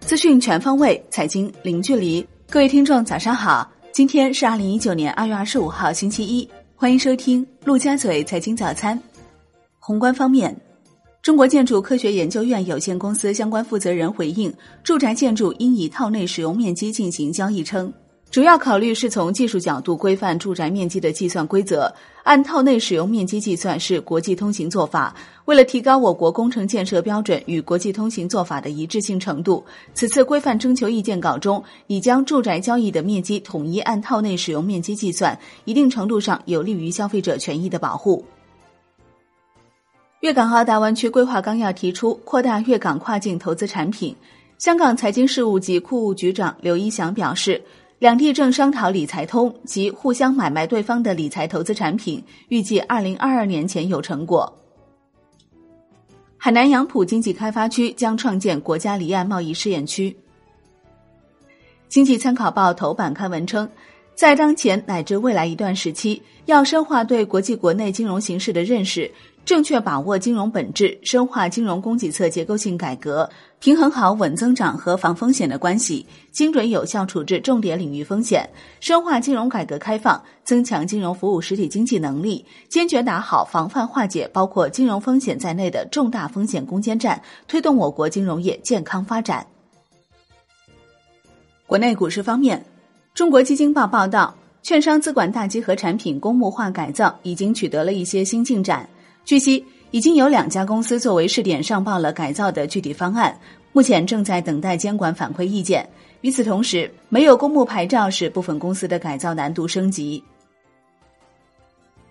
[0.00, 2.24] 资讯全方位，财经零距离。
[2.48, 3.68] 各位听众，早上好！
[3.92, 6.48] 今天是二零一九年二月二十五号，星期一。
[6.76, 9.00] 欢迎收听陆家嘴财经早餐。
[9.78, 10.56] 宏观方面，
[11.22, 14.52] 中国建筑科学研究院有限公司相关负责人回应
[14.82, 17.92] 住宅建筑应以套内使用面积进行交易称。
[18.34, 21.94] 主要考虑是从技术角度规范住宅面积的计算规则，
[22.24, 25.14] 按套内使用面积计算是国际通行做法。
[25.44, 38.24] 为了提高我国工程建设标准与国际通行做法的一致性程度，此次规范征求意见稿中已将住宅交易的面积统一按套内使用面积计算，一定程度上有利于消费者权益的保护。
[40.22, 44.12] 粤港澳大湾区规划纲要提出扩大粤港跨境投资产品。
[44.58, 47.62] 香港财经事务及库务局长刘一祥表示。
[48.04, 54.54] 两地正商讨理财通及互相买卖对方的理财投资产品，预计二零二二年前有成果。
[56.36, 60.14] 海南杨浦经济开发区将创建国家离岸贸易试验区。
[61.88, 63.66] 经济参考报头版刊文称，
[64.14, 69.10] 在当前乃至未来一段时期，要深化对国际国内金融形势的认识。
[69.44, 73.28] 正确把握金融本质，深化金融供给侧结构性改革，
[73.58, 78.48] 平衡好稳增长和防风险的关系，精准有效处置重点领域风险，
[78.80, 89.46] 深化金融改革开放，增强金融服务实体经济能力，坚决打好防范化解包括金融风险在内的重大风险攻坚战，推动我国金融业健康发展。
[91.66, 92.64] 国内股市方面，
[93.14, 98.88] 中国基金报报道，券商资管大集合产品公募化改造已经取得了一些新进展。
[99.24, 103.38] 据悉，已经有两家公司作为试点上报了改造的具体方案，
[103.72, 105.88] 目前正在等待监管反馈意见。
[106.20, 110.22] 与此同时，没有公募牌照使部分公司的改造难度升级。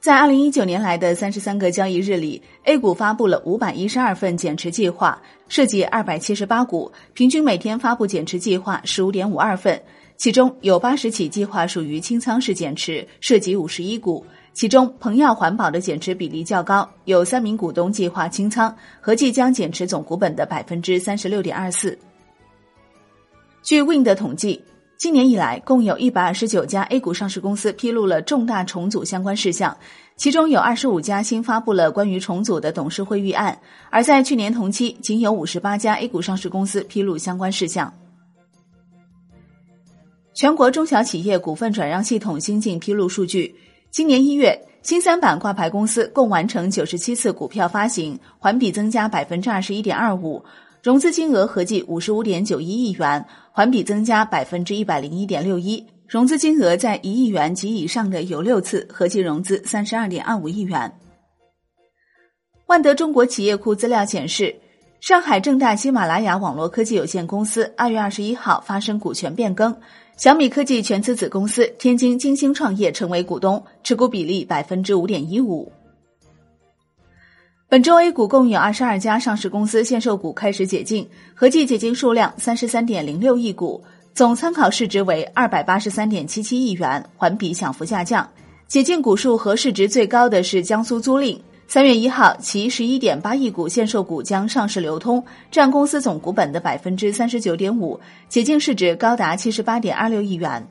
[0.00, 9.80] 在二零一九年来的三十三个交易日里，A 股发布了五百一十二份减持计划，涉及二百七十八股，平均每天发布减持计划十五点五二份，
[10.16, 14.24] 其中有八十起计划属于清仓式减持，涉及五十一股。
[14.54, 21.98] 其中，鹏耀环保的减持比例较高，有三名股东计划清仓，合计将减持总股本的百分之三十六点二四。
[23.64, 24.62] 据 Win 的统计，
[24.96, 29.76] 今年以来，共有一百二十九家 A 股上市公司披露了重大重组相关事项，
[30.16, 33.58] 其中有二十五家新发布了关于重组的董事会预案，
[33.90, 37.92] 而在去年同期，仅有五十八家 A 股上市公司披露相关事项。
[40.32, 43.56] 全国中小企业股份转让系统新近披露数据。
[43.94, 50.44] 今年一月，新三板挂牌公司共完成九十七次股票发行，环比增加百分之二十一点二五，
[50.82, 60.92] 融资金额合计五十五点九一亿元，环比增加百分之一百零一点六一，融资金额在一亿元及以上的有六次，合计融资三十二点二五亿元。
[62.66, 64.52] 万德中国企业库资料显示。
[65.06, 69.76] 上海正大喜马拉雅网络科技有限公司二月二十一号发生股权变更，
[70.16, 75.70] 小米科技全资子公司天津金星创业成为股东，持股比例百分之五点一五。
[77.68, 83.84] 本周 A 股共有二十二家上市公司限售股开始解禁，合计解禁数量三十三点零六亿股，
[84.14, 88.26] 总参考市值为二百八十三点七七亿元，环比小幅下降。
[88.68, 91.38] 解禁股数和市值最高的是江苏租赁。
[91.66, 97.98] 三月一号，其十一点八亿股限售股将上市流通，占公司总股本的百分之三十九点五，
[98.28, 100.66] 解禁市值高达七十八点二六亿元。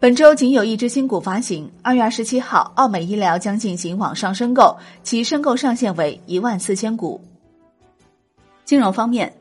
[0.00, 7.20] 本周仅有一只新股发行，二月二十七号，奥美医疗将进行网上申购，其申购上限为一万四千股。
[8.64, 9.32] 金融方面，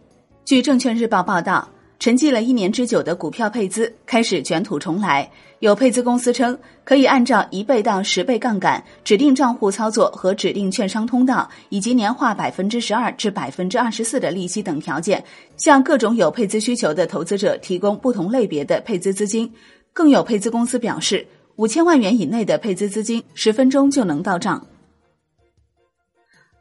[0.45, 1.67] 据证券日报报道。
[2.03, 5.31] 沉寂了一年之久的股票配资开始卷土重来。
[5.59, 15.23] 有配资公司称，可以按照一倍到十倍杠杆、指定账户操作和指定券商通道，以及年化百分之十二至百分之二十四的利息等条件，
[15.55, 19.49] 向各种有配资需求的投资者提供不同类别的配资资金。
[19.93, 21.25] 更有配资公司表示，
[21.55, 24.67] 五千万元以内的配资资金十分钟就能到账。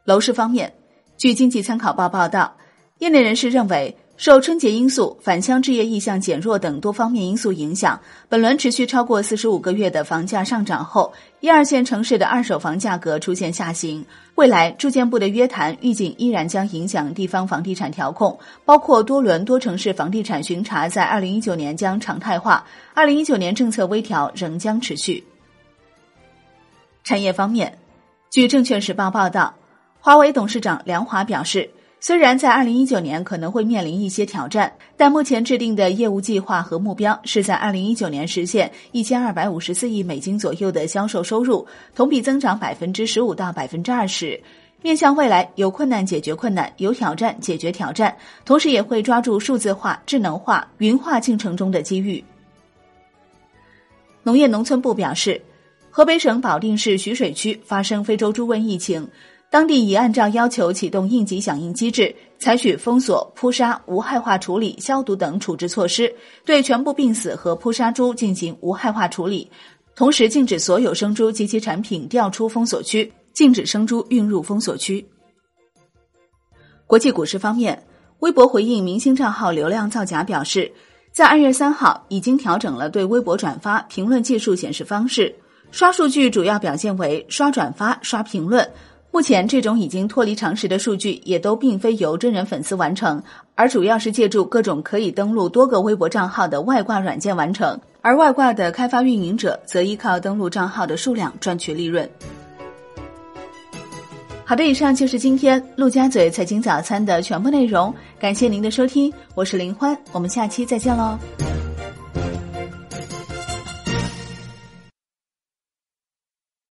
[0.05, 0.73] 楼市方面，
[1.17, 2.55] 据经济参考报报道，
[2.99, 3.97] 业内人士认为。
[4.15, 7.99] 受春节因素、返乡置业意向减弱等多方面因素影响，
[8.29, 14.05] 本轮持续超过四十五个月的房价上涨后，一二线城市的二手房价格出现下行。
[14.35, 22.63] 未来住建部的约谈预警依然将影响地方房地产调控，包括多轮多城市房地产巡查在二零一九年将常态化，
[22.93, 25.21] 二零一九年政策微调仍将持续。
[27.03, 27.75] 产业方面，
[28.29, 29.53] 据证券时报报道，
[29.99, 31.67] 华为董事长梁华表示。
[32.05, 41.65] 虽然在二零一九年可能会面临一些挑战，但目前制定的业务计划和目标是在二零一九年实现一千二百五十四亿美金左右的销售收入，
[41.95, 44.37] 同比增长百分之十五到百分之二十。
[44.81, 48.13] 面向未来，有困难解决困难，有挑战解决挑战，
[48.43, 52.21] 同时也会抓住数字化、智能化、云化进程中的机遇。
[54.23, 55.41] 农业农村部表示，
[55.89, 59.07] 河北省保定市徐水区发生非洲猪瘟疫情。
[59.53, 66.11] 当地已按照要求启动应急响应机制，采取封锁、扑杀、无害化处理、消毒等处置措施，
[66.43, 69.47] 对全部病死和扑杀猪进行无害化处理，
[69.95, 75.07] 同时禁止所有生猪及其产品调出封锁区，禁止生猪运入封锁区。
[76.87, 77.79] 国际股市方面，
[78.21, 80.73] 微博回应明星账号流量造假表示，
[81.11, 85.35] 在二月三号已经调整了对微博转发、评论计数显示方式，
[85.69, 88.67] 刷数据主要表现为刷转发、刷评论。
[89.13, 93.21] 目前，这种已经脱离常识的数据也都并非由真人粉丝完成，
[93.53, 102.09] 而主要是借助各种可以登录多个微博账号的外挂软件完成，而外挂的开发运营者则依靠登录账号的数量赚取利润。
[104.43, 111.15] 好的，以上就是今天陆家嘴财经早餐的全部内容，感谢您的收听，我是林欢，我们下期再见喽。